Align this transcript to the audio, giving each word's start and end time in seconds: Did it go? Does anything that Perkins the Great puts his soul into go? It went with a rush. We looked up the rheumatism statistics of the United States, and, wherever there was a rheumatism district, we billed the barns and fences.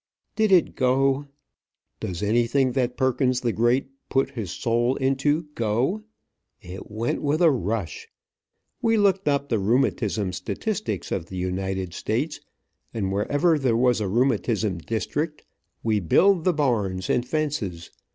Did 0.35 0.51
it 0.51 0.73
go? 0.75 1.27
Does 1.99 2.23
anything 2.23 2.71
that 2.71 2.97
Perkins 2.97 3.41
the 3.41 3.51
Great 3.53 3.85
puts 4.09 4.31
his 4.31 4.49
soul 4.49 4.95
into 4.95 5.43
go? 5.53 6.01
It 6.59 6.89
went 6.89 7.21
with 7.21 7.39
a 7.39 7.51
rush. 7.51 8.07
We 8.81 8.97
looked 8.97 9.27
up 9.27 9.47
the 9.49 9.59
rheumatism 9.59 10.33
statistics 10.33 11.11
of 11.11 11.27
the 11.27 11.37
United 11.37 11.93
States, 11.93 12.41
and, 12.91 13.11
wherever 13.11 13.59
there 13.59 13.77
was 13.77 14.01
a 14.01 14.07
rheumatism 14.09 14.79
district, 14.79 15.43
we 15.83 15.99
billed 15.99 16.45
the 16.45 16.53
barns 16.53 17.07
and 17.07 17.23
fences. 17.23 17.91